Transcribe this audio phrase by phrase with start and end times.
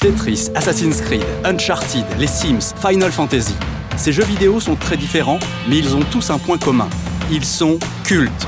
[0.00, 3.54] Tetris, Assassin's Creed, Uncharted, les Sims, Final Fantasy.
[3.96, 6.88] Ces jeux vidéo sont très différents, mais ils ont tous un point commun.
[7.32, 8.46] Ils sont cultes.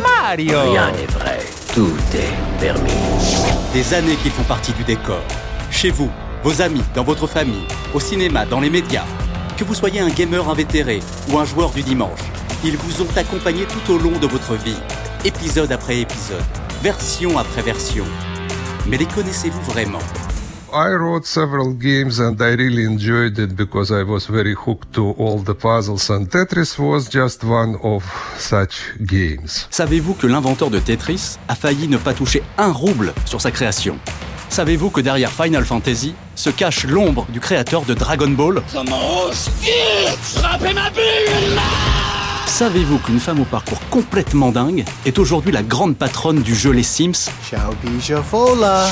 [0.00, 1.38] Mario Rien n'est vrai.
[1.74, 2.90] Tout est permis.
[3.74, 5.22] Des années qu'ils font partie du décor.
[5.70, 6.10] Chez vous,
[6.42, 9.04] vos amis, dans votre famille, au cinéma, dans les médias.
[9.58, 11.00] Que vous soyez un gamer invétéré
[11.30, 12.20] ou un joueur du dimanche,
[12.64, 14.78] ils vous ont accompagné tout au long de votre vie,
[15.26, 16.42] épisode après épisode,
[16.82, 18.06] version après version.
[18.86, 20.00] Mais les connaissez-vous vraiment?
[20.72, 25.14] I wrote several games and I really enjoyed it because I was very hooked to
[25.18, 28.04] all the puzzles and Tetris was just one of
[28.38, 29.68] such games.
[29.70, 33.96] Savez-vous que l'inventeur de Tetris a failli ne pas toucher un rouble sur sa création?
[34.50, 38.62] Savez-vous que derrière Final Fantasy se cache l'ombre du créateur de Dragon Ball?
[42.46, 46.82] Savez-vous qu'une femme au parcours complètement dingue est aujourd'hui la grande patronne du jeu Les
[46.82, 47.30] Sims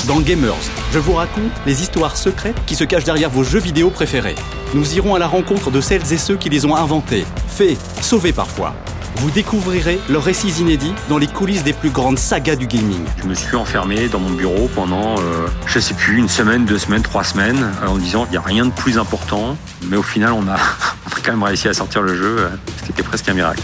[0.06, 0.54] Dans Gamers,
[0.92, 4.34] je vous raconte les histoires secrètes qui se cachent derrière vos jeux vidéo préférés.
[4.74, 8.32] Nous irons à la rencontre de celles et ceux qui les ont inventés, faits, sauvés
[8.32, 8.74] parfois.
[9.16, 13.04] Vous découvrirez leurs récits inédits dans les coulisses des plus grandes sagas du gaming.
[13.18, 16.78] Je me suis enfermé dans mon bureau pendant, euh, je sais plus, une semaine, deux
[16.78, 19.56] semaines, trois semaines, euh, en disant il n'y a rien de plus important.
[19.88, 20.56] Mais au final, on a,
[21.06, 22.48] on a quand même réussi à sortir le jeu,
[22.82, 23.62] euh, ce qui était presque un miracle.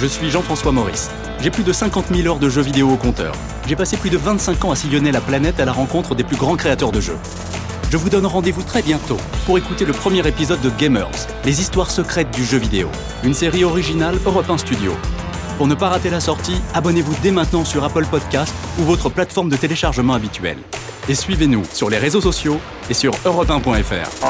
[0.00, 1.10] Je suis Jean-François Maurice.
[1.40, 3.34] J'ai plus de 50 000 heures de jeux vidéo au compteur.
[3.66, 6.36] J'ai passé plus de 25 ans à sillonner la planète à la rencontre des plus
[6.36, 7.18] grands créateurs de jeux.
[7.90, 11.08] Je vous donne rendez-vous très bientôt pour écouter le premier épisode de Gamers,
[11.44, 12.88] les histoires secrètes du jeu vidéo,
[13.24, 14.92] une série originale Europe 1 Studio.
[15.56, 19.48] Pour ne pas rater la sortie, abonnez-vous dès maintenant sur Apple Podcast ou votre plateforme
[19.48, 20.58] de téléchargement habituelle.
[21.08, 24.24] Et suivez-nous sur les réseaux sociaux et sur europe1.fr.